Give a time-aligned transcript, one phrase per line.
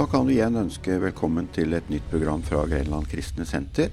[0.00, 3.90] Da kan du igjen ønske velkommen til et nytt program fra Grenland Kristne Senter.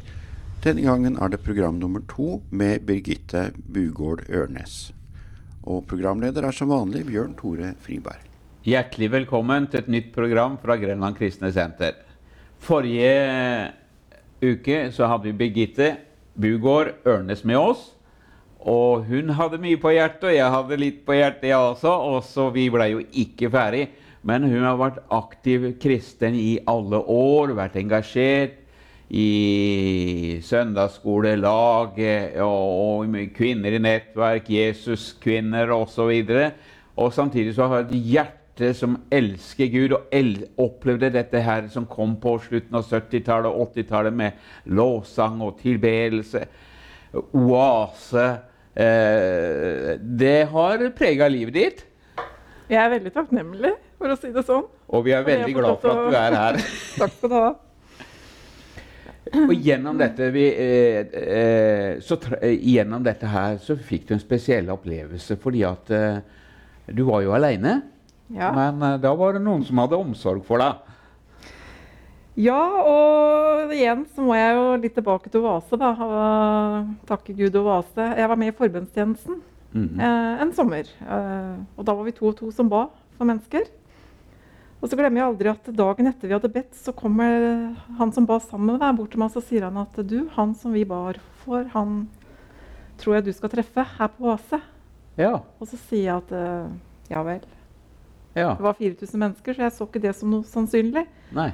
[0.63, 4.93] Denne gangen er det program nummer to med Birgitte Bugård Ørnes.
[5.67, 8.23] Og programleder er som vanlig Bjørn Tore Friberg.
[8.63, 11.99] Hjertelig velkommen til et nytt program fra Grenland Kristne Senter.
[12.63, 13.11] Forrige
[14.39, 15.91] uke så hadde vi Birgitte
[16.39, 17.83] Bugård Ørnes med oss.
[18.63, 21.99] Og hun hadde mye på hjertet, og jeg hadde litt på hjertet, jeg også.
[22.15, 23.89] Og så vi ble jo ikke ferdig.
[24.27, 28.57] Men hun har vært aktiv kristen i alle år, vært engasjert
[29.07, 32.01] i søndagsskolelag
[32.43, 36.11] og, og kvinner i nettverk, Jesuskvinner osv.
[36.11, 36.49] Og, så
[36.97, 41.67] og samtidig så har hun et hjerte som elsker Gud, og el opplevde dette her
[41.71, 46.43] som kom på slutten av 70-tallet og 80-tallet med lovsang og tilbedelse.
[47.37, 48.29] Oase.
[48.77, 51.85] Eh, det har prega livet ditt.
[52.67, 54.65] Jeg er veldig takknemlig, for å si det sånn.
[54.93, 56.59] Og vi er veldig glad for at du er her.
[57.01, 57.47] Takk skal du ha.
[59.43, 62.15] Og gjennom dette, vi, eh, eh, så,
[62.47, 66.21] gjennom dette her så fikk du en spesiell opplevelse fordi at eh,
[66.95, 67.81] du var jo aleine.
[68.31, 68.53] Ja.
[68.55, 70.79] Men eh, da var det noen som hadde omsorg for deg.
[72.37, 75.89] Ja, og igjen så må jeg jo litt tilbake til Oase, da.
[76.05, 78.11] Og takke Gud Oase.
[78.13, 79.41] Jeg var med i forbundstjenesten
[79.75, 79.99] Mhm.
[79.99, 80.87] eh, en sommer.
[81.03, 82.85] Eh, og da var vi to og to som ba
[83.17, 83.65] for mennesker.
[84.77, 88.27] Og så glemmer jeg aldri at dagen etter vi hadde bedt, så kommer han som
[88.29, 90.75] ba sammen med deg, bort til meg og så sier han at du, han som
[90.75, 92.03] vi bar for, han
[93.01, 94.59] tror jeg du skal treffe her på Oase.
[95.17, 95.39] Ja.
[95.57, 96.67] Og så sier jeg at eh,
[97.09, 97.41] ja vel.
[98.37, 98.51] ja.
[98.53, 101.07] Det var 4000 mennesker, så jeg så ikke det som noe sannsynlig.
[101.33, 101.49] Nei.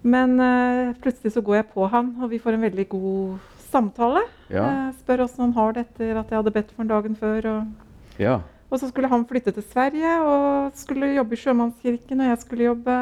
[0.00, 4.22] Men uh, plutselig så går jeg på han, og vi får en veldig god samtale.
[4.48, 4.62] Ja.
[4.64, 7.50] Jeg spør åssen han har det etter at jeg hadde bedt for ham dagen før.
[7.50, 7.90] Og,
[8.20, 8.38] Ja.
[8.70, 12.68] Og så skulle han flytte til Sverige og skulle jobbe i Sjømannskirken, og jeg skulle
[12.68, 12.96] jobbe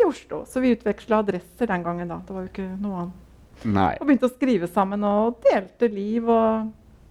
[0.00, 0.42] i Oslo.
[0.48, 2.20] Så vi utveksla adresser den gangen, da.
[2.26, 3.26] Det var jo ikke noe annet.
[3.70, 3.90] Nei.
[4.00, 6.70] Og begynte å skrive sammen og delte liv og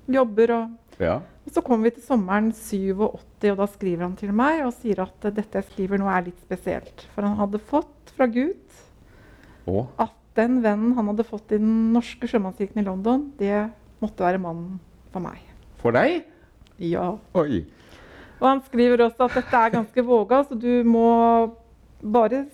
[0.09, 1.21] jobber og Ja.
[1.45, 4.73] og så kommer vi til sommeren 87, og og da skriver han til meg og
[4.73, 7.05] sier at dette jeg skriver nå er litt spesielt.
[7.15, 8.57] For han hadde fått fra Gud
[9.69, 13.69] Og at den vennen han hadde fått i den norske sjømannskirken i London, det
[14.01, 14.79] måtte være mannen
[15.13, 15.39] for meg.
[15.79, 16.25] for deg?
[16.79, 17.11] Ja.
[17.39, 17.63] Oi.
[18.39, 21.09] Og han skriver også at dette er ganske våga, så du må
[21.99, 22.45] bare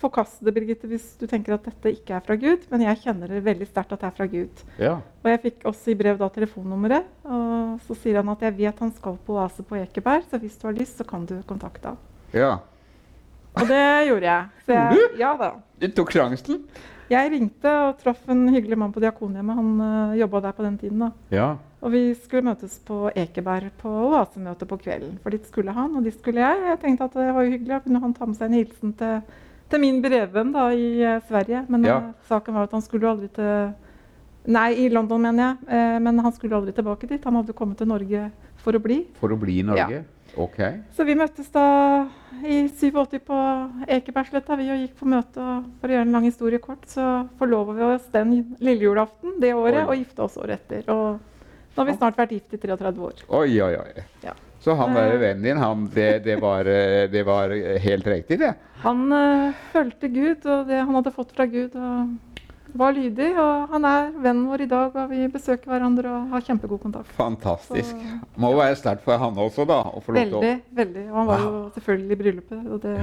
[0.00, 2.66] forkaste det, Birgitte, hvis du tenker at dette ikke er fra Gud.
[2.72, 4.64] Men jeg kjenner det veldig sterkt at det er fra Gud.
[4.82, 4.94] Ja.
[5.24, 7.08] Og jeg fikk også i brev da telefonnummeret.
[7.24, 10.58] Og så sier han at jeg vet han skal på Oase på Ekeberg, så hvis
[10.60, 12.02] du har lyst, så kan du kontakte ham.
[12.36, 12.56] ja.
[13.56, 14.48] Og det gjorde jeg.
[14.66, 15.46] Så jeg ja da.
[15.80, 16.58] Du tok sjansen?
[17.08, 19.56] Jeg ringte og traff en hyggelig mann på Diakonhjemmet.
[19.56, 21.06] Han uh, jobba der på den tiden.
[21.06, 21.08] da.
[21.32, 21.46] Ja.
[21.84, 25.18] Og vi skulle møtes på Ekeberg på Oasemøte på kvelden.
[25.22, 26.62] For dit skulle han, og dit skulle jeg.
[26.70, 27.82] Jeg tenkte at det var hyggelig, hyggelig.
[27.84, 29.20] Kunne han ta med seg en hilsen til,
[29.70, 31.66] til min brevvenn da i eh, Sverige.
[31.68, 31.98] Men Ja.
[31.98, 33.74] eh, saken var at han skulle aldri til
[34.46, 35.68] Nei, i London, mener jeg.
[35.74, 37.24] Eh, men han skulle aldri tilbake dit.
[37.26, 38.28] Han hadde kommet til Norge
[38.62, 39.00] for å bli.
[39.18, 40.04] For å bli i Norge?
[40.38, 40.58] Ok.
[40.94, 42.06] Så vi møttes da
[42.44, 43.36] i 87 på
[43.88, 45.40] Ekebergsletta vi og gikk på møte.
[45.42, 49.40] Og for å gjøre en lang historie kort, så forlova vi oss den lille julaften
[49.42, 49.86] det året Oi.
[49.88, 50.86] og gifta oss året etter.
[50.94, 51.18] Og
[51.76, 53.22] nå har vi snart vært gift i 33 år.
[53.28, 54.04] Oi, oi, oi.
[54.24, 54.32] Ja.
[54.64, 55.18] Så han der Eh.
[55.20, 58.54] vennen din, han, det, det, var, eh, det var helt riktig, det?
[58.82, 61.76] Han uh, fulgte Gud og det han hadde fått fra Gud.
[61.76, 62.16] og
[62.76, 66.44] var lydig, og han er vennen vår i dag, og vi besøker hverandre og har
[66.44, 67.08] kjempegod kontakt.
[67.16, 67.94] Fantastisk.
[67.96, 69.82] Så- Må være sterkt for han også, da.
[69.82, 71.04] Å få lov til å Veldig, veldig.
[71.10, 72.66] Og han var jo selvfølgelig i bryllupet.
[72.66, 72.96] Og det,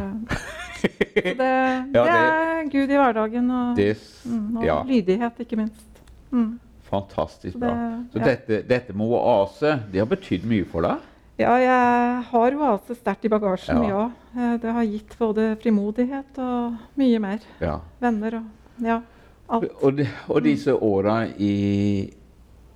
[0.81, 1.49] så det,
[1.95, 6.03] Ja, det er Gud i hverdagen, og, mm, og ja, lydighet, ikke minst.
[6.31, 6.59] Mm.
[6.93, 7.73] Fantastisk bra.
[7.73, 11.09] det- Så dette, dette med oase, det har betydd mye for deg?
[11.41, 13.89] Ja, jeg har oase sterkt i bagasjen, Ja.
[13.89, 14.11] ja.
[14.37, 17.39] Eh, Det har gitt både frimodighet og mye mer.
[17.61, 17.79] Ja.
[18.01, 19.01] Venner og ja,
[19.49, 19.69] alt.
[19.81, 22.11] Og, de, og disse åra i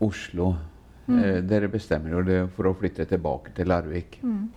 [0.02, 0.56] Oslo
[1.10, 4.20] eh, Dere bestemmer jo det for å flytte tilbake til Larvik.
[4.24, 4.50] Mm.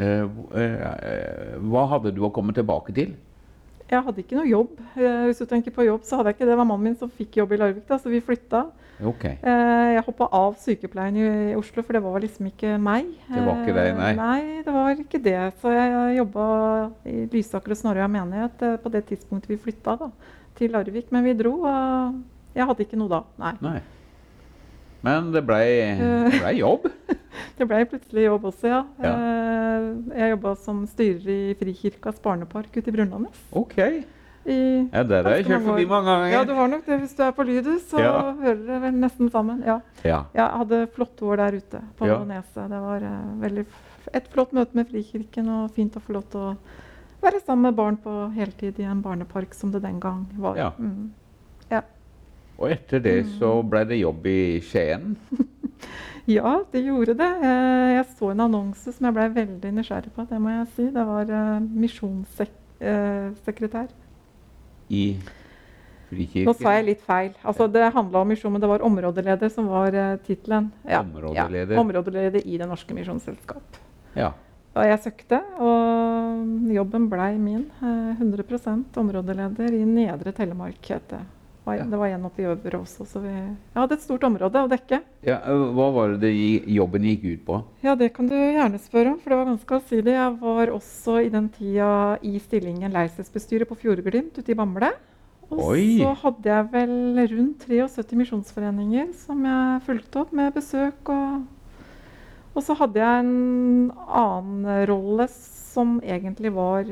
[0.00, 3.14] Eh, eh, hva hadde du å komme tilbake til?
[3.92, 4.78] Jeg hadde ikke noe jobb.
[4.96, 6.52] Eh, Hvis du tenker på jobb, så hadde jeg ikke det.
[6.54, 8.64] Det var mannen min som fikk jobb i Larvik, da, så vi flytta.
[9.04, 9.24] Ok.
[9.26, 13.08] Eh, Jeg hoppa av sykepleien i Oslo, for det var liksom ikke meg.
[13.28, 14.10] Det var ikke deg, nei.
[14.12, 15.38] Eh, Nei, det var ikke det.
[15.60, 16.46] Så jeg jobba
[17.04, 20.10] i Lysaker og Snorøya menighet eh, på det tidspunktet vi flytta da,
[20.56, 21.10] til Larvik.
[21.12, 22.22] Men vi dro, og
[22.56, 23.22] jeg hadde ikke noe da.
[23.42, 23.54] Nei.
[23.60, 23.80] Nei.
[25.02, 25.66] Men det blei
[25.98, 26.88] det ble jobb.
[27.62, 28.80] Det ble plutselig jobb også, ja.
[29.04, 29.10] Ja.
[29.14, 33.38] Eh, Jeg jobba som styrer i Frikirkas barnepark ute i Brunlandnes.
[33.54, 33.76] Ok.
[34.42, 34.56] I
[34.90, 36.32] Ja, der har jeg kjørt forbi mange ganger.
[36.32, 38.32] Ja, du har nok det hvis du er på Lydhus, så Ja.
[38.34, 39.62] hører det vel nesten sammen.
[39.64, 39.78] Ja.
[40.02, 40.24] Ja.
[40.34, 42.18] Jeg hadde flotte år der ute på Ja.
[42.24, 42.68] Neset.
[42.68, 43.66] Det var uh, veldig
[44.12, 46.56] et flott møte med Frikirken, og fint å få lov til å
[47.22, 50.56] være sammen med barn på heltid i en barnepark som det den gang var.
[50.56, 50.72] Ja.
[50.78, 51.12] Mm.
[51.70, 51.82] ja.
[52.58, 55.14] Og etter det så ble det jobb i Skien.
[56.30, 57.30] Ja, det gjorde det.
[57.42, 60.22] Eh, Jeg så en annonse som jeg ble veldig nysgjerrig på.
[60.30, 60.84] Det må jeg si.
[60.94, 63.88] Det var eh, misjonssekretær.
[64.90, 65.16] I
[66.12, 66.44] Frikirken.
[66.46, 67.32] Nå sa jeg litt feil.
[67.48, 69.90] Altså, det handla om misjon, men det var områdeleder som var
[70.26, 70.66] tittelen.
[70.84, 71.74] Ja, Områdeleder.
[71.74, 73.62] Ja, områdeleder i Det Norske Misjonsselskap.
[74.14, 74.32] Ja.
[74.76, 77.64] Og jeg søkte, og jobben blei min.
[77.82, 81.20] eh, 100% områdeleder i Nedre Telemark, het det.
[81.64, 81.84] Var- Ja.
[81.86, 84.68] Det var en oppe i Øvre også, så vi jeg hadde et stort område å
[84.68, 85.00] dekke.
[85.22, 85.38] ja.
[85.46, 86.32] Hva var det
[86.66, 87.62] jobben gikk ut på?
[87.84, 90.12] Ja, det kan du gjerne spørre om, for det var ganske allsidig.
[90.16, 94.90] Jeg var også i den tida i stillingen Leirstedsbestyret på Fjordglimt ute i Bamble.
[95.52, 95.98] Og Oi.
[96.00, 101.08] så hadde jeg vel rundt 73 misjonsforeninger som jeg fulgte opp med besøk.
[101.12, 101.42] Og,
[102.56, 106.84] og så hadde jeg en annen rolle som egentlig var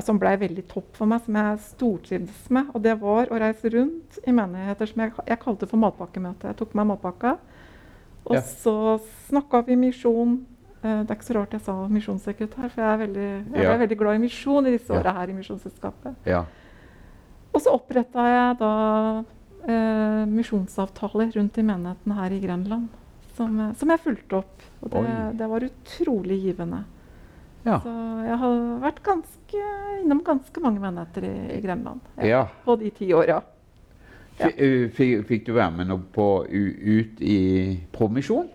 [0.00, 2.70] Som blei veldig topp for meg, som jeg stortrivdes med.
[2.74, 6.48] Og det var å reise rundt i menigheter som jeg, jeg kalte for matpakkemøte.
[6.48, 7.36] Jeg tok med matpakka.
[8.26, 8.40] Og Ja.
[8.40, 10.44] så snakka vi misjon.
[10.84, 13.76] Eh, Det er ikke så rart jeg sa misjonssekretær, for jeg er veldig, jeg Ja.
[13.76, 16.14] veldig glad i misjon i disse åra her i Misjonsselskapet.
[16.26, 16.44] Ja.
[17.54, 19.24] Og så oppretta jeg da
[19.68, 22.88] eh, misjonsavtaler rundt i menighetene her i Grenland.
[23.36, 24.62] Som, eh, som jeg fulgte opp.
[24.82, 26.84] Og det, det var utrolig givende.
[27.62, 27.78] Ja.
[27.84, 27.92] Så
[28.26, 29.64] jeg har vært ganske,
[30.02, 32.46] innom ganske mange menigheter i, i Grenland ja.
[32.64, 33.38] på de ti åra.
[34.40, 34.48] Ja.
[34.96, 37.38] Fikk, du være med på, ut i,
[37.94, 38.48] promisjon?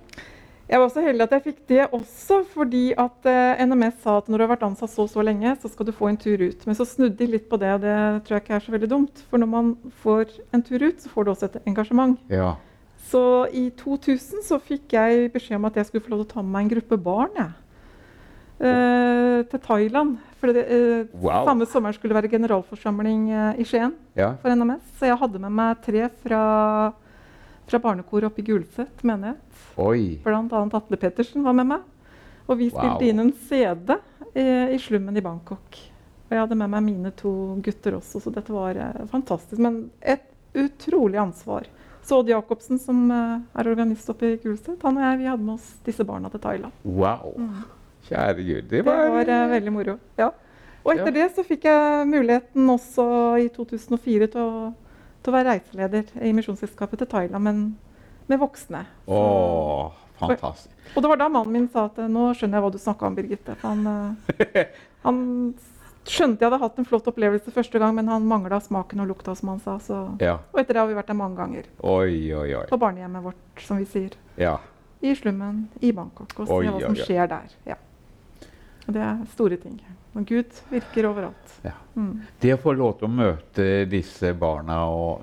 [0.68, 4.26] Jeg var så heldig at jeg fikk det også, fordi at eh, NMS sa at
[4.28, 6.66] når du har vært ansatt så så lenge, så skal du få en tur ut.
[6.68, 7.96] Men så snudde de litt på det, og det
[8.28, 9.22] tror jeg ikke er så veldig dumt.
[9.30, 9.70] For når man
[10.02, 12.20] får en tur ut, så får du også et engasjement.
[12.28, 12.58] Ja.
[13.08, 13.22] Så
[13.56, 16.44] i 2000 så fikk jeg beskjed om at jeg skulle få lov til å ta
[16.44, 17.56] med meg en gruppe barn jeg.
[18.60, 20.18] Eh, til Thailand.
[20.40, 21.46] For det, uh, Wow.
[21.46, 24.36] samme sommer skulle det være generalforsamling uh, i Skien ja.
[24.42, 24.82] for NMS.
[25.00, 26.42] Så jeg hadde med meg tre fra,
[27.66, 29.42] fra barnekoret oppe i Gulset menighet.
[29.78, 30.20] Oi.
[30.24, 31.86] Blant annet Atle Pettersen var med meg.
[32.48, 33.08] Og vi spilte Wow.
[33.10, 33.96] inn en CD
[34.34, 35.78] i, i slummen i Bangkok.
[36.28, 37.32] Og jeg hadde med meg mine to
[37.64, 38.78] gutter også, så dette var
[39.12, 39.58] fantastisk.
[39.62, 40.24] Men et
[40.58, 41.66] utrolig ansvar.
[42.04, 45.58] Så Odd Jacobsen, som er organist oppe i Gulset, han og jeg vi hadde med
[45.58, 46.74] oss disse barna til Thailand.
[46.86, 47.34] Wow.
[48.10, 48.62] Kjære Gud.
[48.70, 49.98] Det Det var, var eh, veldig moro.
[50.18, 50.30] Ja.
[50.86, 51.12] Og etter Ja.
[51.28, 53.08] det så fikk jeg muligheten også
[53.44, 54.74] i 2004 til å,
[55.24, 57.78] til å være reiseleder i Misjonsselskapet til Thailand, men
[58.28, 58.86] med voksne.
[59.06, 60.70] Så- Åh, fantastisk.
[60.96, 63.16] og det var da mannen min sa at nå skjønner jeg hva du snakka om,
[63.16, 63.56] Birgitte.
[63.62, 64.66] Han, eh,
[65.04, 65.20] han
[66.06, 69.36] skjønte jeg hadde hatt en flott opplevelse første gang, men han mangla smaken og lukta,
[69.36, 69.78] som han sa.
[69.80, 70.16] Så.
[70.22, 70.38] Ja.
[70.54, 71.64] Og etter det har vi vært der mange ganger.
[71.84, 72.66] Oi, oi, oi.
[72.70, 74.12] På barnehjemmet vårt, som vi sier.
[74.38, 74.58] Ja.
[75.02, 76.32] I slummen i Bangkok.
[76.40, 77.52] Og se hva som skjer der.
[77.66, 77.76] Ja.
[78.88, 79.80] Og det er store ting.
[80.16, 81.58] Og Gud virker overalt.
[81.66, 81.74] Ja.
[81.96, 82.22] Mm.
[82.42, 85.22] Det å få lov til å møte disse barna, og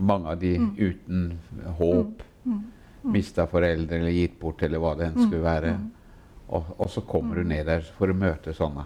[0.00, 1.38] mange av de uten
[1.78, 2.60] håp, Mm.
[3.04, 5.70] mista foreldre eller gitt bort, eller hva det enn skulle være.
[6.48, 8.84] Og, og så kommer du ned der for å møte sånne.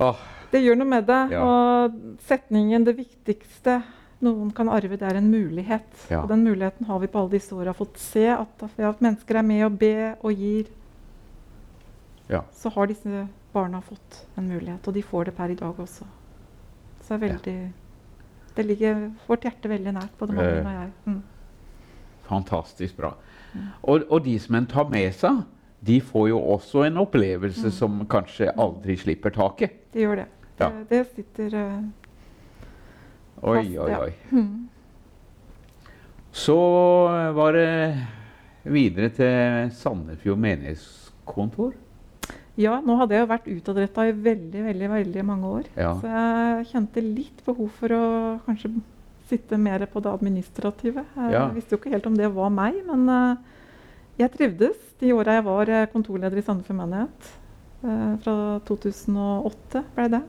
[0.00, 0.16] Åh,
[0.50, 1.20] Det gjør noe med det.
[1.30, 1.42] Ja.
[1.44, 1.92] Og
[2.26, 3.82] setningen 'det viktigste
[4.22, 6.10] noen kan arve, det er en mulighet'.
[6.10, 6.22] Ja.
[6.22, 8.26] Og den muligheten har vi på alle disse åra fått se.
[8.28, 10.66] At, at mennesker er med og be og gir.
[12.28, 12.42] Ja.
[12.52, 16.06] Så har disse barna fått en mulighet, og de får det per i dag også.
[17.00, 17.58] Så det er veldig
[18.58, 20.90] Det ligger vårt hjerte veldig nært, både mannen og jeg.
[21.04, 21.22] Mm.
[22.28, 23.12] fantastisk bra.
[23.82, 25.44] Og, og de som en tar med seg,
[25.80, 29.78] de får jo også en opplevelse som kanskje aldri slipper taket.
[29.94, 30.26] De gjør det.
[30.58, 30.68] Ja.
[30.74, 31.82] Det, det sitter eh,
[33.38, 34.00] Oi, Fast, oi, ja.
[34.34, 34.68] mm.
[36.34, 36.58] Så
[37.38, 38.06] var det
[38.68, 41.72] videre til Sandefjord menighetskontor.
[42.58, 45.66] Ja, nå hadde jeg jo vært utadretta i veldig, veldig, veldig mange år.
[45.78, 45.92] Ja.
[46.00, 48.04] Så jeg kjente litt behov for å
[48.48, 48.72] kanskje
[49.28, 51.04] sitte mer på det administrative.
[51.16, 51.44] Jeg Ja.
[51.54, 53.36] visste jo ikke helt om det var meg, men eh,
[54.18, 57.30] jeg trivdes de åra jeg var eh, kontorleder i Sandefjord menighet.
[57.84, 58.34] Eh, fra
[58.66, 60.22] 2008 ble det.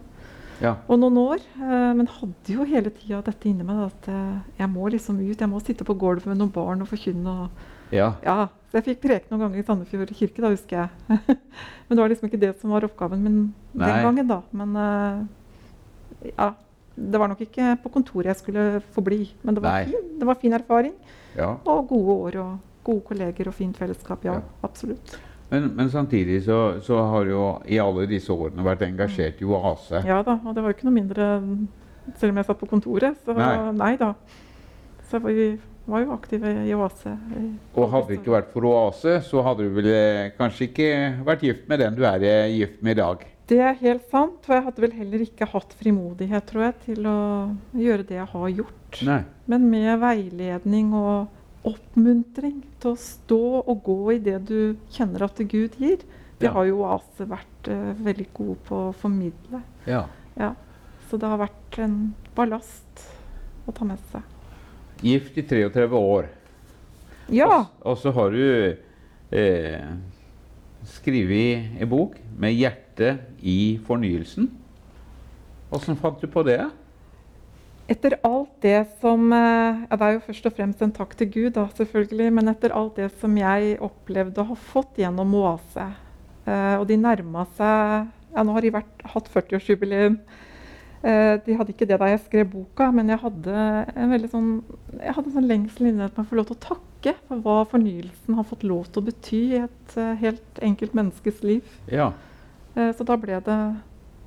[0.62, 0.76] Ja.
[0.92, 1.40] Og noen år.
[1.62, 5.40] eh, men hadde jo hele tida dette inni meg at eh, jeg må liksom ut.
[5.40, 7.36] Jeg må sitte på gulvet med noen barn og forkynne.
[7.46, 8.12] og ja.
[8.22, 10.90] ja, så jeg fikk preke noen ganger i Sandefjord kirke, da husker jeg.
[11.88, 13.38] Men det var liksom ikke det som var oppgaven min
[13.74, 13.88] Nei.
[13.88, 14.42] den gangen, da.
[14.52, 16.52] Men eh, ja,
[17.00, 19.24] det var nok ikke på kontoret jeg skulle forbli.
[19.48, 20.94] Men det var, fin, det var fin erfaring.
[21.40, 21.54] ja.
[21.66, 24.24] Og gode år og gode kolleger og fint fellesskap.
[24.28, 24.42] Ja, Ja.
[24.64, 25.18] absolutt.
[25.50, 29.48] Men, men samtidig så, så har du jo i alle disse årene vært engasjert i
[29.50, 30.04] Oase.
[30.06, 31.30] Ja da, og det var jo ikke noe mindre
[32.20, 33.18] selv om jeg satt på kontoret.
[33.26, 33.56] Så Nei.
[33.78, 34.14] nei, da.
[35.10, 35.50] Så vi
[35.90, 37.16] var jo aktive i Oase.
[37.34, 40.90] i Og hadde det ikke vært for Oase, så hadde du vel eh, kanskje ikke
[41.26, 43.26] vært gift med den du er eh, gift med i dag.
[43.50, 44.46] Det er helt sant.
[44.46, 47.18] Og jeg hadde vel heller ikke hatt frimodighet, tror jeg, til å
[47.74, 49.02] gjøre det jeg har gjort.
[49.08, 49.24] Nei.
[49.50, 54.60] Men med veiledning og oppmuntring til å stå og gå i det du
[54.96, 56.00] kjenner at Gud gir,
[56.40, 56.54] det Ja.
[56.56, 59.62] har jo Oase vært uh, veldig gode på å formidle.
[59.86, 60.06] Ja.
[60.40, 60.54] Ja.
[61.10, 63.04] Så det har vært en ballast
[63.68, 64.22] å ta med seg.
[65.04, 66.30] Gift i 33 år.
[67.30, 67.50] Ja.
[67.50, 68.78] Og, og så har du
[69.32, 69.90] eh,
[70.86, 74.50] skrevet en bok med hjertet i fornyelsen.
[75.76, 76.62] Åssen fant du på det?
[77.90, 81.32] Etter alt det som eh, ja, Det er jo først og fremst en takk til
[81.34, 82.28] Gud, da, selvfølgelig.
[82.38, 85.88] Men etter alt det som jeg opplevde å ha fått gjennom Oase,
[86.46, 88.06] eh, og de nærma seg
[88.36, 90.20] ja, Nå har de vært, hatt 40-årsjubileum.
[91.00, 93.66] Eh, de hadde ikke det da jeg skrev boka, men jeg hadde
[93.96, 94.50] en veldig sånn
[95.00, 97.60] jeg hadde en sånn lengsel inni at man får lov til å takke for hva
[97.72, 101.78] fornyelsen har fått lov til å bety i et eh, helt enkelt menneskes liv.
[101.88, 102.12] Ja.
[102.76, 103.60] Eh, så da ble det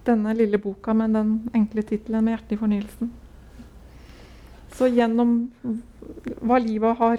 [0.06, 3.12] denne lille boka med den enkle tittelen 'Med hjertet i fornyelsen'.
[4.72, 5.50] Så gjennom
[6.40, 7.18] hva livet har,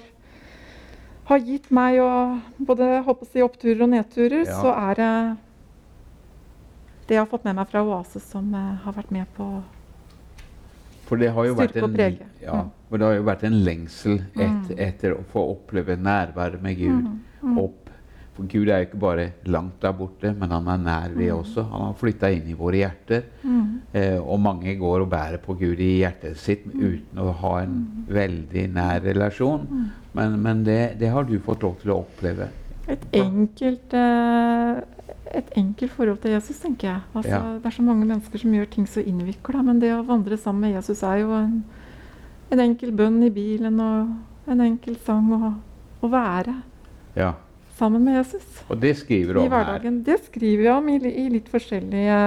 [1.30, 4.62] har gitt meg, og både håper si, oppturer og nedturer, Ja.
[4.62, 5.38] så er det
[7.08, 9.48] det jeg har fått med meg fra Oase, som eh, har vært med på
[11.06, 11.96] For det har jo vært en,
[12.42, 13.26] ja, Mm.
[13.26, 17.10] vært en lengsel et, etter å få oppleve nærværet med Gud.
[17.44, 17.58] Mm.
[17.60, 17.83] Opp.
[18.36, 21.64] For Gud er jo ikke bare langt der borte, men han er nær ved også.
[21.70, 23.24] Han har flytta inn i våre hjerter.
[23.44, 23.82] Mm.
[23.94, 26.82] Eh, og mange går og bærer på Gud i hjertet sitt Mm.
[26.82, 27.76] uten å ha en
[28.10, 29.68] veldig nær relasjon.
[30.14, 32.50] Men, men det, det har du fått lov til å oppleve.
[32.90, 34.82] Et enkelt, eh,
[35.38, 37.02] et enkelt forhold til Jesus, tenker jeg.
[37.16, 37.40] Altså, Ja.
[37.60, 40.62] Det er så mange mennesker som gjør ting så innvikla, men det å vandre sammen
[40.62, 41.64] med Jesus er jo en,
[42.52, 45.54] en enkel bønn i bilen og en enkel sang å,
[46.04, 46.56] å være
[47.16, 47.34] Ja.
[47.78, 49.80] Sammen med Jesus Og det skriver du om her.
[50.06, 52.18] Det skriver jeg om i, i litt forskjellige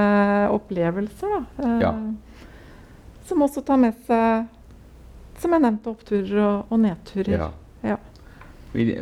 [0.55, 1.45] opplevelser, da.
[1.65, 1.95] eh, Ja.
[3.27, 4.47] Som også tar med seg,
[5.43, 7.33] som jeg nevnte, oppturer og, og nedturer.
[7.39, 7.49] Ja.
[7.83, 7.97] Ja.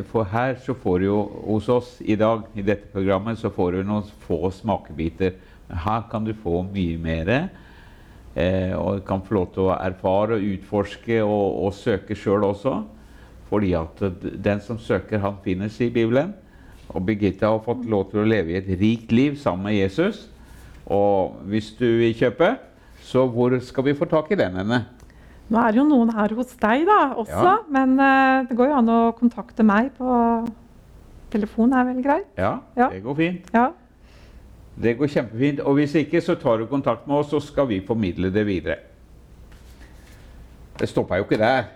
[0.08, 3.72] For her så får du jo hos oss i dag i dette programmet så får
[3.72, 5.34] du noen få smakebiter.
[5.68, 7.32] Her kan du få mye mer.
[8.34, 12.80] Eh, og kan få lov til å erfare og utforske og, og søke sjøl også.
[13.54, 14.00] Fordi at
[14.44, 16.32] den som søker, han finner, sier Bibelen.
[16.90, 20.24] Og Birgitte har fått lov til å leve i et rikt liv sammen med Jesus.
[20.90, 22.56] Og hvis du vil kjøpe,
[23.04, 24.80] så hvor skal vi få tak i den henne?
[25.52, 27.54] Nå er det jo noen her hos deg da, også, Ja.
[27.70, 30.08] men uh, det går jo an å kontakte meg på
[31.30, 32.26] telefon, er vel greit?
[32.40, 32.88] Ja, Ja.
[32.90, 33.50] det går fint.
[33.54, 33.68] Ja.
[34.80, 35.60] Det går kjempefint.
[35.60, 38.76] Og hvis ikke, så tar du kontakt med oss, så skal vi formidle det videre.
[40.78, 41.68] Det stopper jo ikke der.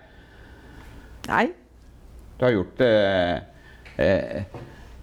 [1.28, 1.46] Nei.
[2.38, 2.90] Du har gjort det
[3.96, 4.36] eh,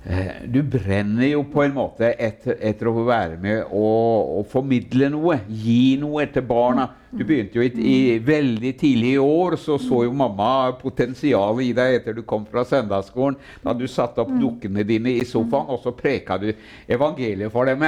[0.04, 4.46] eh, Du brenner jo på en måte etter, etter å få være med og, og
[4.48, 5.42] formidle noe.
[5.50, 6.86] Gi noe til barna.
[7.12, 11.76] Du begynte jo i, i veldig tidlig i år, så så jo mamma potensialet i
[11.76, 13.36] deg etter du kom fra søndagsskolen.
[13.66, 16.54] Da du satte opp dukkene dine i sofaen, og så preka du
[16.88, 17.84] evangeliet for dem.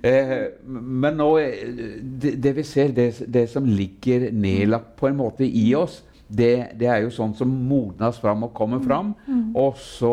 [0.00, 1.62] Eh, men nå eh,
[2.00, 6.72] det, det vi ser, det, det som ligger nedlagt på en måte i oss, det,
[6.78, 9.12] det er jo sånn som modnes fram og kommer fram.
[9.54, 10.12] Og så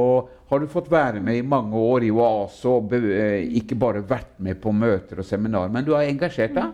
[0.49, 4.03] har du fått være med i mange år i Oase og be, eh, ikke bare
[4.05, 6.73] vært med på møter og seminarer, men du har engasjert deg.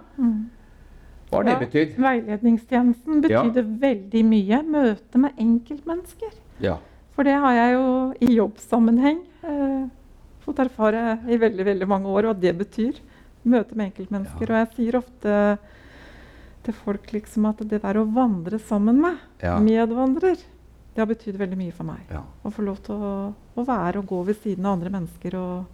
[1.29, 1.95] Hva har det Ja, betydd?
[2.01, 3.43] Veiledningstjenesten Ja.
[3.45, 4.63] veldig mye.
[4.65, 6.33] Møte med enkeltmennesker.
[6.59, 6.77] Ja.
[7.13, 9.87] For det har jeg jo i jobbsammenheng eh,
[10.43, 12.99] fått erfare i veldig veldig mange år, hva det betyr
[13.45, 14.49] møte med enkeltmennesker.
[14.49, 15.57] Og jeg sier ofte
[16.63, 19.59] til folk liksom at det der å vandre sammen med Ja.
[19.59, 20.35] medvandrer,
[20.93, 21.99] det har betydd veldig mye for meg.
[22.11, 22.23] ja.
[22.43, 25.65] Å få lov til å, å være og gå ved siden av andre mennesker og,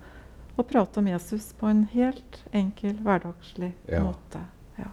[0.58, 4.02] og prate om Jesus på en helt enkel, hverdagslig Ja.
[4.04, 4.40] måte.
[4.78, 4.92] Ja.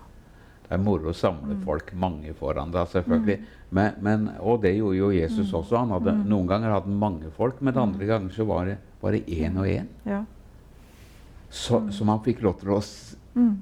[0.69, 1.65] Det er moro å samle Mm.
[1.65, 3.41] folk, mange foran deg, selvfølgelig.
[3.71, 5.59] Men, men, og det gjorde jo Jesus Mm.
[5.63, 5.77] også.
[5.79, 9.21] Han hadde, Noen ganger hadde han mange folk, men andre ganger så var det bare
[9.27, 9.87] én og én.
[10.07, 10.25] Ja.
[11.51, 12.81] Så, Som han fikk lov til å
[13.37, 13.57] Mm.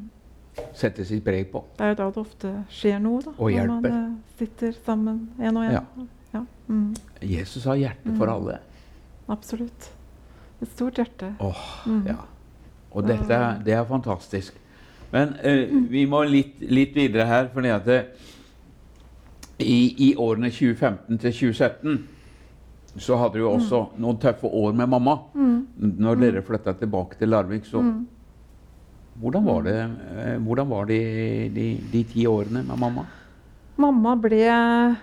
[0.75, 1.65] Sette sitt preg på.
[1.77, 3.31] Det er jo da det ofte skjer noe, da.
[3.39, 3.97] Og når man hjelper.
[3.99, 5.73] eh, sitter sammen én og én.
[5.73, 5.83] Ja.
[6.35, 6.43] Ja.
[6.69, 8.59] Mm, Jesus har hjerte for alle.
[9.29, 9.91] absolutt.
[10.63, 11.35] Et stort hjerte.
[11.41, 12.07] Åh, Mm.
[12.07, 12.17] ja.
[12.93, 14.55] Og dette det er fantastisk.
[15.13, 18.05] Men uh, vi må litt, litt videre her, fordi at det,
[19.59, 21.99] i, i årene 2015 til 2017
[22.99, 25.17] så hadde du også noen tøffe år med mamma.
[25.35, 25.67] Mm.
[26.01, 28.07] Når dere flytta tilbake til Larvik, så Mm.
[29.21, 29.77] Hvordan var det,
[30.25, 31.01] eh, hvordan var det
[31.55, 33.07] de, de ti årene med mamma?
[33.81, 34.43] Mamma ble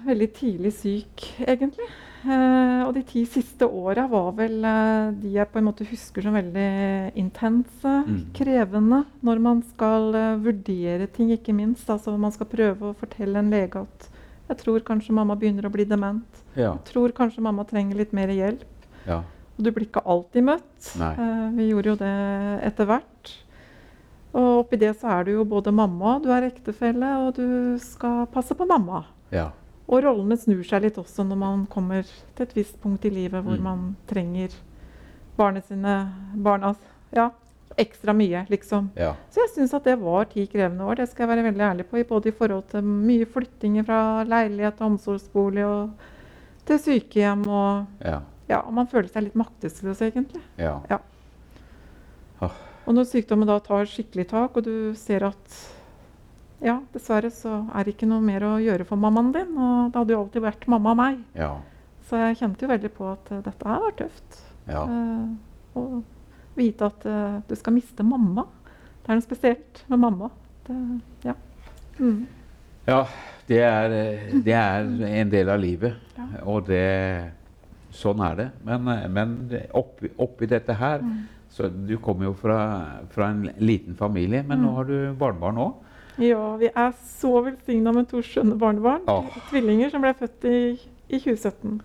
[0.06, 1.88] veldig tidlig syk, egentlig.
[2.28, 6.26] Eh, og de ti siste åra var vel eh, de jeg på en måte husker
[6.26, 8.20] som veldig intense, Mm.
[8.34, 9.04] krevende.
[9.24, 11.90] Når man skal eh, vurdere ting, ikke minst.
[11.90, 14.10] Altså man skal prøve å fortelle en lege at
[14.50, 16.44] jeg tror kanskje mamma begynner å bli dement.
[16.56, 16.74] Ja.
[16.78, 18.66] Jeg tror kanskje mamma trenger litt mer hjelp.
[19.06, 19.24] ja.
[19.58, 20.92] Og du blir ikke alltid møtt.
[21.02, 22.12] Eh, vi gjorde jo det
[22.68, 23.32] etter hvert.
[24.34, 28.26] Og oppi det så er du jo både mamma, du er ektefelle, og du skal
[28.28, 29.06] passe på mamma.
[29.32, 29.50] ja.
[29.88, 32.04] Og rollene snur seg litt også når man kommer
[32.36, 33.64] til et visst punkt i livet hvor Mm.
[33.64, 34.50] man trenger
[35.38, 36.76] barnet sine, barna
[37.16, 37.30] ja,
[37.78, 38.90] ekstra mye, liksom.
[38.98, 39.14] ja.
[39.32, 40.96] Så jeg syns at det var ti krevende år.
[40.96, 42.04] Det skal jeg være veldig ærlig på.
[42.10, 45.90] Både i forhold til mye flyttinger fra leilighet til omsorgsbolig og
[46.66, 47.48] til sykehjem.
[47.48, 48.20] Og, ja.
[48.50, 50.42] ja, og man føler seg litt maktesløs, egentlig.
[50.60, 52.50] ja.
[52.88, 55.58] Og når sykdommen da tar skikkelig tak, og du ser at
[56.64, 59.52] ja, dessverre så er det ikke noe mer å gjøre for mammaen din.
[59.54, 61.26] Og det hadde jo alltid vært mamma og meg.
[61.38, 61.56] ja.
[62.08, 64.38] Så jeg kjente jo veldig på at eh, dette her var tøft.
[64.70, 64.86] ja.
[64.88, 65.26] Eh,
[65.76, 65.98] og
[66.58, 68.48] vite at uh, du skal miste mamma.
[69.04, 70.30] Det er noe spesielt med mamma.
[70.68, 70.78] Det,
[71.28, 71.36] ja.
[72.00, 72.24] Mm.
[72.88, 73.02] Ja,
[73.48, 74.88] det er, eh, det er
[75.22, 76.00] en del av livet.
[76.18, 76.30] Ja.
[76.46, 76.86] Og det
[77.98, 78.46] Sånn er det.
[78.68, 79.32] Men, eh, men
[79.74, 81.24] oppi, oppi dette her Mm.
[81.58, 82.58] Så Du kommer jo fra,
[83.10, 84.76] fra en liten familie, men nå Mm.
[84.76, 85.74] har du barnebarn òg.
[86.22, 89.02] ja, vi er så velsigna med to skjønne barnebarn.
[89.10, 89.26] Oh.
[89.50, 91.80] Tvillinger som ble født i, i 2017.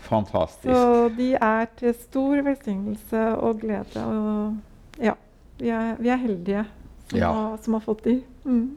[0.00, 0.74] Fantastisk.
[0.74, 4.04] Så de er til stor velsignelse og glede.
[4.04, 5.12] Og ja,
[5.60, 6.64] vi er, vi er heldige
[7.10, 7.32] som, Ja.
[7.32, 8.22] har, som har fått de.
[8.44, 8.76] Mm.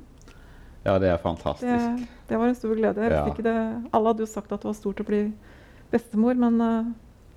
[0.86, 2.08] Ja, det er fantastisk.
[2.28, 3.08] det var en stor glede.
[3.10, 3.26] Ja.
[3.38, 3.56] det.
[3.94, 5.32] Alle hadde jo sagt at det var stort å bli
[5.94, 6.92] bestemor, men uh,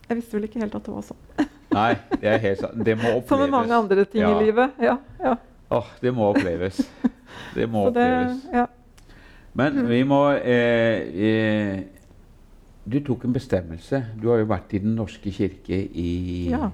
[0.08, 1.22] jeg visste vel ikke helt at det var sånn.
[1.76, 1.90] Nei,
[2.20, 2.78] det er helt sant.
[2.86, 3.28] Det må oppleves.
[3.32, 4.30] Som med mange andre ting Ja.
[4.32, 4.78] i livet.
[4.82, 5.34] Ja, ja.
[5.76, 6.80] Åh, det må oppleves.
[7.54, 8.46] Det må det, oppleves.
[8.54, 8.66] ja.
[9.56, 11.84] Men vi må eh, eh,
[12.86, 14.02] Du tok en bestemmelse.
[14.20, 16.68] Du har jo vært i Den norske kirke i, Ja.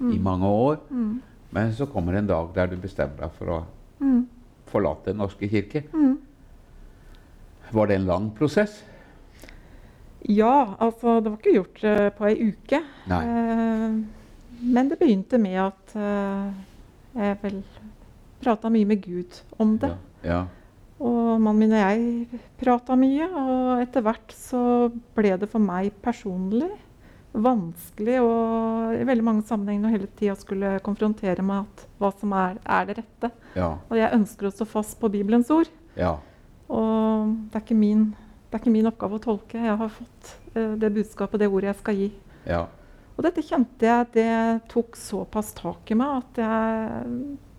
[0.00, 0.22] i Mm.
[0.24, 0.78] mange år.
[0.90, 1.20] Mm.
[1.52, 3.64] Men så kommer en dag der du bestemmer deg for å
[4.00, 4.26] Mm.
[4.66, 5.82] forlate Den norske kirke.
[5.92, 6.18] Mm.
[7.72, 8.82] Var det en lang prosess?
[10.28, 12.80] Ja, altså det var ikke gjort uh, på ei uke.
[13.16, 13.94] Eh,
[14.60, 16.50] men det begynte med at uh,
[17.16, 17.62] jeg vel
[18.40, 19.94] prata mye med Gud om det.
[20.24, 20.34] Ja.
[20.34, 20.42] ja.
[21.00, 24.62] Og mannen min og jeg prata mye, og etter hvert så
[25.16, 26.68] ble det for meg personlig
[27.30, 32.58] vanskelig og i veldig mange sammenhenger hele tida skulle konfrontere meg at hva som er,
[32.64, 33.30] er det rette.
[33.54, 33.70] Ja.
[33.86, 35.70] Og jeg ønsker å stå fast på Bibelens ord.
[35.98, 36.18] ja.
[36.70, 38.02] Og det er ikke min,
[38.50, 39.62] det er ikke min oppgave å tolke.
[39.62, 42.12] Jeg har fått uh, det budskapet, det ordet jeg skal gi.
[42.50, 42.66] ja.
[43.20, 47.10] Og dette kjente jeg det tok såpass tak i meg at jeg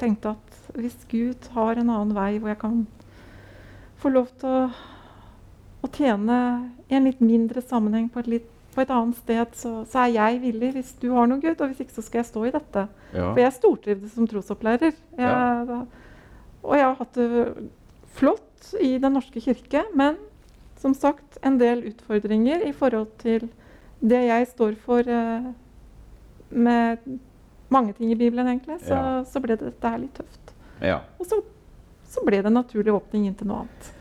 [0.01, 2.79] tenkte at hvis Gud har en annen vei hvor jeg kan
[4.01, 4.63] få lov til å,
[5.85, 6.39] å tjene
[6.89, 10.15] i en litt mindre sammenheng på et, litt, på et annet sted, så, så er
[10.15, 11.61] jeg villig hvis du har noe, Gud.
[11.61, 12.87] Og hvis ikke, så skal jeg stå i dette.
[13.13, 13.27] ja.
[13.27, 14.97] For jeg stortrivdes som trosopplærer.
[15.13, 15.83] Jeg, Ja.
[16.61, 17.45] Og jeg har hatt det
[18.17, 20.17] flott i Den norske kirke, men
[20.81, 23.47] som sagt en del utfordringer i forhold til
[24.01, 25.51] det jeg står for eh,
[26.51, 26.97] med
[27.71, 28.79] mange ting i Bibelen, egentlig.
[28.81, 29.23] Så, Ja.
[29.23, 30.53] så ble dette her litt tøft.
[30.81, 30.99] ja.
[31.19, 31.37] Og så,
[32.09, 33.91] så ble det en naturlig åpning inn til noe annet.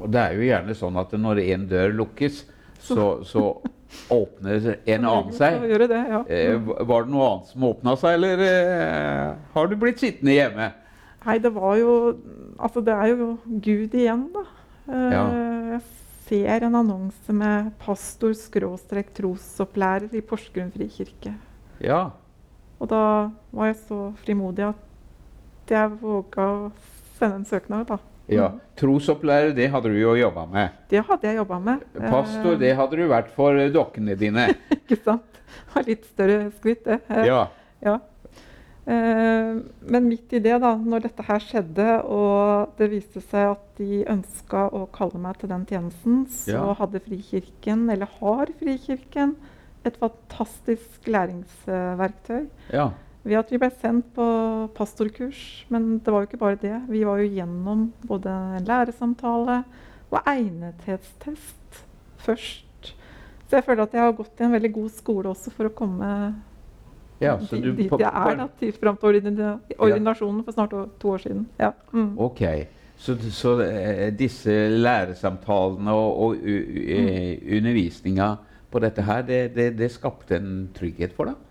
[0.00, 2.44] Og det er jo gjerne sånn at når en dør lukkes,
[2.80, 3.42] så, så
[4.14, 5.58] åpner en annen seg.
[5.90, 6.20] det, ja.
[6.28, 6.54] Eh,
[6.86, 10.70] var det noe annet som åpna seg, eller eh, har du blitt sittende hjemme?
[11.26, 11.96] Nei, det var jo
[12.60, 13.26] Altså, det er jo
[13.64, 14.42] Gud igjen, da.
[14.88, 15.80] Eh,
[16.30, 21.34] ser en annonse med pastor skråstrek trosopplærer i Porsgrunn frikirke.
[21.82, 22.10] Ja.
[22.80, 23.02] Og da
[23.52, 26.70] var jeg så frimodig at jeg våga å
[27.18, 27.98] sende en søknad, da.
[28.30, 28.46] ja.
[28.80, 30.78] Trosopplærer, det hadde du jo jobba med.
[30.88, 31.82] Det hadde jeg jobba med.
[31.98, 34.46] Pastor, Eh, det hadde du vært for dokkene dine.
[34.78, 35.26] Ikke sant?
[35.50, 37.00] Det var litt større skritt, det.
[37.26, 37.42] Ja.
[37.84, 37.98] Ja.
[38.86, 39.60] Eh,
[39.92, 44.04] men midt i det, da, når dette her skjedde, og det viste seg at de
[44.08, 46.74] ønska å kalle meg til den tjenesten, så Ja.
[46.74, 49.36] hadde Frikirken, eller har Frikirken,
[49.84, 52.48] et fantastisk læringsverktøy.
[52.72, 52.90] ja.
[53.22, 55.66] Ved at vi ble sendt på pastorkurs.
[55.68, 56.88] Men det var jo ikke bare det.
[56.88, 59.64] Vi var jo gjennom både en læresamtale
[60.10, 61.84] og egnethetstest
[62.16, 62.94] først.
[63.46, 65.74] Så jeg føler at jeg har gått i en veldig god skole også for å
[65.74, 66.34] komme
[67.20, 68.48] ja så du, dit jeg er da,
[68.80, 69.40] fram til
[69.78, 71.48] ordinasjonen for snart to, år siden.
[71.60, 71.72] Ja.
[71.92, 72.14] Mm.
[72.18, 72.44] Ok.
[73.00, 78.34] Så, så eh, disse læresamtalene og, og eh, undervisninga
[78.70, 81.46] på dette her, det, det, det skapte en trygghet for deg?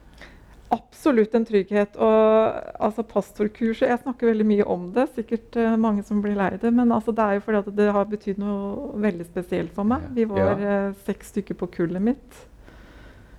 [0.69, 1.97] Absolutt en trygghet.
[1.97, 6.51] Og altså, pastorkurset Jeg snakker veldig mye om det, sikkert uh, mange som blir lei
[6.61, 6.69] det.
[6.73, 10.05] Men altså, det er jo fordi at det har betydd noe veldig spesielt for meg.
[10.13, 12.43] Vi var uh, seks stykker på kullet mitt.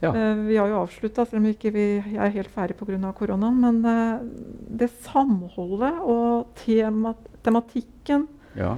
[0.00, 0.12] Ja.
[0.14, 3.12] Uh, vi har jo avslutta, selv om vi ikke vi er helt ferdig pga.
[3.16, 3.60] koronaen.
[3.60, 3.82] Men
[4.68, 8.76] det samholdet og tema, tematikken ja.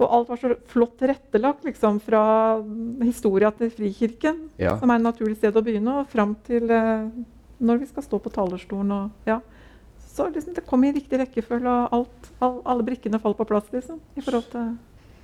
[0.00, 2.22] Og alt var så flott tilrettelagt, liksom, fra
[3.04, 4.78] historia til Frikirken, ja.
[4.80, 6.72] som er et naturlig sted å begynne, og fram til
[7.60, 8.94] når vi skal stå på talerstolen.
[8.96, 9.40] Og, ja.
[10.10, 13.68] Så liksom, det kom i riktig rekkefølge, og alt, all, alle brikkene falt på plass.
[13.74, 14.72] liksom, i forhold til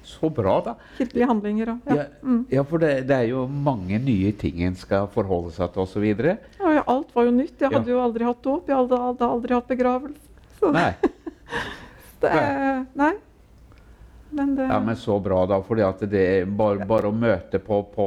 [0.07, 0.77] så bra, da.
[0.99, 1.90] Kirkelige handlinger òg.
[1.90, 2.40] Ja, ja, mm.
[2.53, 6.07] ja for det, det, er jo mange nye ting en skal forholde seg til osv.
[6.07, 7.59] Ja, alt var jo nytt.
[7.61, 8.71] Jeg hadde jo aldri hatt dåp.
[8.71, 10.23] Jeg hadde, hadde, aldri hatt begravelse.
[10.61, 10.73] Så.
[10.73, 10.90] Nei.
[12.23, 12.37] det,
[12.97, 13.14] nei.
[14.37, 14.62] Men det...
[14.62, 15.61] Ja, men så bra, da.
[15.64, 18.07] fordi at det er bare, bare å møte på, på,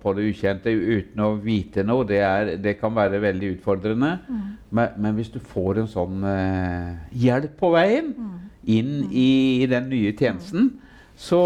[0.00, 4.12] på, det ukjente uten å vite noe, det, er, det kan være veldig utfordrende.
[4.28, 4.44] Mm.
[4.70, 8.34] Men, men, hvis du får en sånn uh, hjelp på veien mm.
[8.76, 9.10] inn mm.
[9.10, 9.28] i,
[9.64, 10.70] i den nye tjenesten,
[11.16, 11.42] så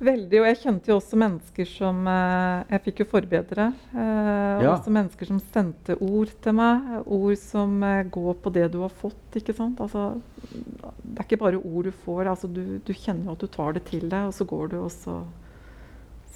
[0.00, 0.38] Veldig.
[0.40, 3.66] Og jeg kjente jo også mennesker som eh, Jeg fikk jo forbedre.
[3.92, 4.70] Eh, ja.
[4.72, 6.86] Også mennesker som sendte ord til meg.
[7.04, 9.36] Ord som eh, går på det du har fått.
[9.36, 9.82] ikke sant?
[9.84, 12.30] Altså, det er ikke bare ord du får.
[12.32, 14.78] Altså, du, du kjenner jo at du tar det til deg, og så går du
[14.80, 15.20] og så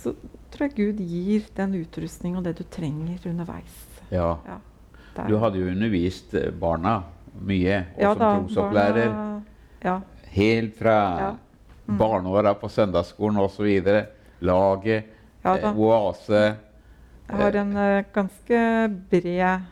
[0.04, 0.12] Så
[0.52, 3.78] tror jeg Gud gir den utrustning og det du trenger underveis.
[4.10, 4.36] Ja.
[4.44, 4.60] ja
[5.24, 6.98] du hadde jo undervist barna
[7.40, 9.14] mye, og ja, som trosopplærer.
[9.86, 9.94] Ja.
[10.34, 10.98] Helt fra
[11.84, 11.98] Mm.
[12.00, 13.68] Barneåra på søndagsskolen osv.
[14.44, 15.10] Laget,
[15.44, 16.42] ja, eh, Oase.
[17.28, 18.60] Jeg har en eh, ganske
[19.10, 19.64] bred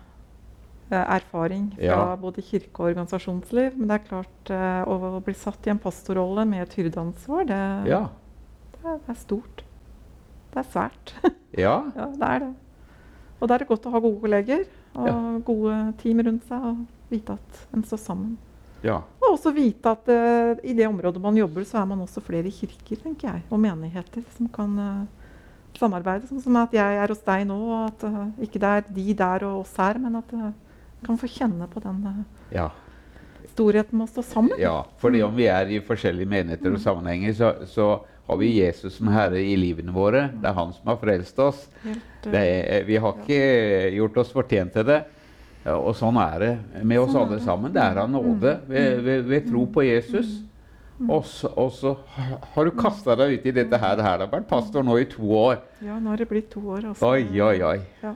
[0.93, 2.17] uh, erfaring fra ja.
[2.21, 3.77] både kirke og organisasjonsliv.
[3.77, 7.63] Men det er klart, uh, å bli satt i en pastorrolle med et hyrdeansvar, det,
[7.89, 8.05] ja.
[8.77, 9.65] det, det, er stort.
[10.53, 11.17] Det er svært.
[11.65, 11.77] ja.
[11.97, 12.09] ja.
[12.13, 12.53] Det er det.
[13.41, 16.83] Og da er det godt å ha gode kolleger og gode team rundt seg og
[17.11, 18.37] vite at en står sammen.
[18.83, 18.99] Ja.
[19.23, 22.51] Og også vite at uh, i det området man jobber, så er man også flere
[22.51, 25.27] kirker tenker jeg, og menigheter som kan uh,
[25.79, 26.29] samarbeide.
[26.29, 29.19] Sånn som at jeg er hos deg nå, og at uh, ikke det er de
[29.23, 30.55] der og oss her, men at man
[31.07, 32.03] kan få kjenne på den
[32.55, 32.69] ja.
[33.55, 34.59] storheten med å stå sammen.
[34.61, 37.89] Ja, fordi om vi er i forskjellige menigheter og sammenhenger, så, så
[38.27, 40.29] har vi Jesus som herre i livene våre.
[40.35, 41.67] Det er han som har frelst oss.
[41.83, 43.43] Helt, er, vi har ikke
[43.97, 45.03] gjort oss fortjent til det.
[45.63, 47.75] Ja, og sånn er det med oss sånn alle sammen.
[47.75, 50.41] Det er av nåde ved, ved, ved, tro på Jesus.
[51.03, 51.95] Og så, og så
[52.55, 53.97] har du kasta deg ut i dette her.
[53.99, 55.63] Det har vært pastor nå i to år.
[55.83, 56.91] Ja, nå har det blitt to år.
[56.93, 57.09] Også.
[57.09, 57.79] Oi, oi, oi.
[58.03, 58.15] Ja,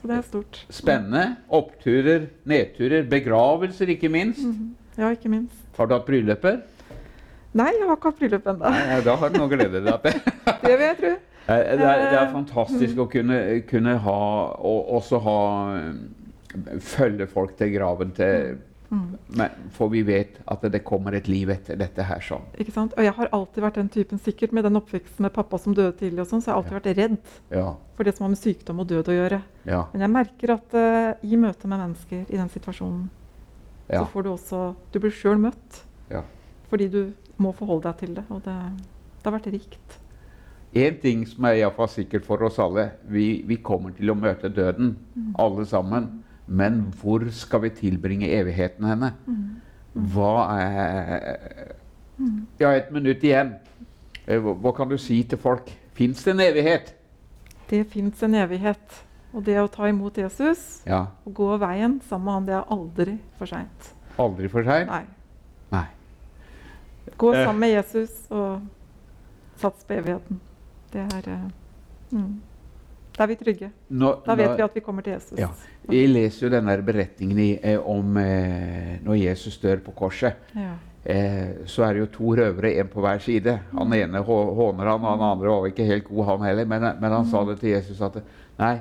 [0.00, 0.62] så det er stort.
[0.72, 1.26] Spennende.
[1.56, 4.44] Oppturer, nedturer, begravelser, ikke minst.
[4.44, 4.74] Mhm.
[4.96, 5.56] Ja, ikke minst.
[5.76, 6.60] Har du hatt brylluper?
[7.56, 8.74] Nei, jeg har ikke hatt bryllup ennå.
[9.04, 10.20] Da har du noe å glede deg til.
[10.64, 11.16] det vil jeg tro.
[11.46, 13.36] Det er, det er eh, fantastisk å kunne,
[13.70, 14.20] kunne ha
[14.66, 15.36] og også ha
[16.82, 18.56] følge folk til graven til
[18.88, 19.04] mm.
[19.38, 22.22] Men, for vi vet at det kommer et liv etter dette her.
[22.22, 22.44] sånn.
[22.62, 22.94] Ikke sant?
[22.94, 25.96] Og jeg har alltid vært den typen, sikkert med den oppveksten med pappa som døde
[25.98, 26.78] tidlig, og sånn, så jeg har alltid ja.
[26.78, 27.66] vært redd ja.
[27.98, 29.40] for det som har med sykdom og død å gjøre.
[29.66, 29.82] Ja.
[29.92, 33.08] Men jeg merker at uh, i møte med mennesker i den situasjonen,
[33.86, 35.82] så får du også Du blir sjøl møtt.
[36.70, 37.00] Fordi du
[37.42, 38.24] må forholde deg til det.
[38.34, 38.56] Og det,
[39.20, 39.98] det har vært rikt.
[40.76, 42.90] Én ting som er iallfall sikkert for oss alle.
[43.08, 45.28] Vi, vi, kommer til å møte døden, mm.
[45.40, 46.08] alle sammen.
[46.46, 49.12] Men hvor skal vi tilbringe evigheten henne?
[49.92, 51.74] Hva er
[52.58, 53.56] Ja, et minutt igjen.
[54.26, 55.68] Eh, hva kan du si til folk?
[55.92, 56.94] Fins det en evighet?
[57.70, 59.02] Det fins en evighet.
[59.36, 61.02] Og det å ta imot Jesus ja.
[61.26, 63.90] og gå veien sammen med han, det er aldri for seint.
[64.22, 64.88] Aldri for seint?
[64.88, 65.02] Nei.
[65.74, 65.84] Nei.
[67.20, 67.42] Gå eh.
[67.44, 68.62] sammen med Jesus og
[69.60, 70.40] sats på evigheten.
[70.92, 71.48] Det er uh,
[72.16, 72.30] mm.
[73.16, 73.70] Da er vi trygge.
[73.88, 75.38] Nå, da vet nå, vi at vi kommer til Jesus.
[75.40, 75.50] Ja.
[75.90, 80.50] Vi leser jo denne beretningen i, eh, om eh, når Jesus dør på korset.
[80.56, 80.74] Ja.
[81.06, 83.58] Eh, så er det jo to røvere, én på hver side.
[83.72, 83.96] Han mm.
[84.00, 86.66] ene håner han, og han andre var ikke helt god, han heller.
[86.66, 87.30] Men, men han mm.
[87.30, 88.18] sa det til Jesus at
[88.58, 88.74] nei,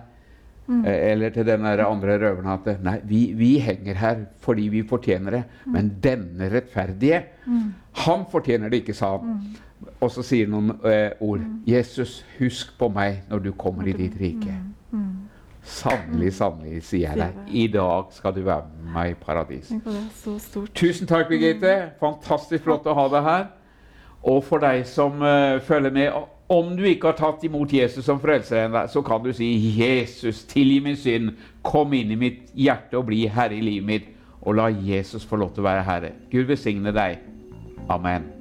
[0.68, 0.86] Mm.
[0.86, 5.32] Eh, eller til den andre røveren at nei, vi, vi, henger her fordi vi fortjener
[5.32, 5.44] det.
[5.66, 5.74] Mm.
[5.74, 7.68] Men denne rettferdige, mm.
[8.06, 9.36] han fortjener det ikke, sa han.
[9.36, 9.92] Mm.
[10.02, 11.44] Og så sier noen eh, ord.
[11.70, 14.58] Jesus, husk på meg når du kommer i ditt rike.
[15.66, 15.72] Mm.
[15.72, 15.74] Mm.
[15.74, 17.42] Sannelig, sannelig, sier jeg deg.
[17.50, 19.72] I dag skal du være med meg i paradis.
[20.76, 21.74] Tusen takk, Birgitte.
[22.00, 23.48] Fantastisk flott å ha deg her.
[24.26, 28.20] Og for deg som uh, følger med Om du ikke har tatt imot Jesus som
[28.22, 29.48] frelser, så kan du si
[29.80, 31.32] 'Jesus, tilgi min synd.
[31.64, 34.12] Kom inn i mitt hjerte og bli herre i livet mitt.'
[34.46, 36.14] Og la Jesus få lov til å være herre.
[36.30, 37.18] Gud velsigne deg.
[37.90, 38.35] Amen.